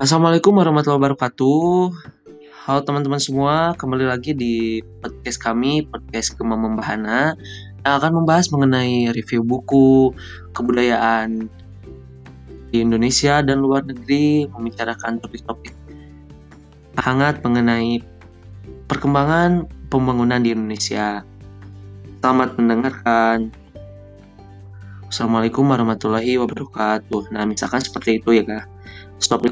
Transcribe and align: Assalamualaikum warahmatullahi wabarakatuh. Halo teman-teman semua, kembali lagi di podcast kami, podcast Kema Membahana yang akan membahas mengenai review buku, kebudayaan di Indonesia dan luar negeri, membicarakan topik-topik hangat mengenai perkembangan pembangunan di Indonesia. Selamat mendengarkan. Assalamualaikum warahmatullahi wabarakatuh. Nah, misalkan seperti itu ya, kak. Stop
Assalamualaikum 0.00 0.56
warahmatullahi 0.56 1.04
wabarakatuh. 1.04 1.92
Halo 2.64 2.80
teman-teman 2.80 3.20
semua, 3.20 3.76
kembali 3.76 4.08
lagi 4.08 4.32
di 4.32 4.80
podcast 5.04 5.36
kami, 5.36 5.84
podcast 5.84 6.32
Kema 6.32 6.56
Membahana 6.56 7.36
yang 7.84 7.94
akan 8.00 8.24
membahas 8.24 8.48
mengenai 8.48 9.12
review 9.12 9.44
buku, 9.44 10.16
kebudayaan 10.56 11.44
di 12.72 12.80
Indonesia 12.80 13.44
dan 13.44 13.60
luar 13.60 13.84
negeri, 13.84 14.48
membicarakan 14.48 15.20
topik-topik 15.20 15.76
hangat 16.96 17.44
mengenai 17.44 18.00
perkembangan 18.88 19.68
pembangunan 19.92 20.40
di 20.40 20.56
Indonesia. 20.56 21.20
Selamat 22.24 22.56
mendengarkan. 22.56 23.52
Assalamualaikum 25.12 25.68
warahmatullahi 25.68 26.40
wabarakatuh. 26.40 27.28
Nah, 27.36 27.44
misalkan 27.44 27.84
seperti 27.84 28.24
itu 28.24 28.40
ya, 28.40 28.44
kak. 28.48 28.64
Stop 29.20 29.44